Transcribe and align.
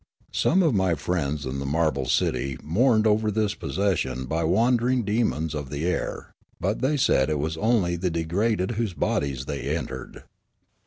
Some 0.33 0.63
of 0.63 0.73
my 0.73 0.95
friends 0.95 1.45
in 1.45 1.59
the 1.59 1.65
marble 1.67 2.07
city 2.07 2.57
mourned 2.63 3.05
over 3.05 3.29
this 3.29 3.53
possession 3.53 4.25
by 4.25 4.43
wandering 4.43 5.03
demons 5.03 5.53
of 5.53 5.69
the 5.69 5.85
air; 5.85 6.33
but 6.59 6.79
they 6.81 6.97
said 6.97 7.29
it 7.29 7.37
was 7.37 7.55
only 7.57 7.97
the 7.97 8.09
degraded 8.09 8.71
whose 8.71 8.95
bodies 8.95 9.45
they 9.45 9.77
entered. 9.77 10.23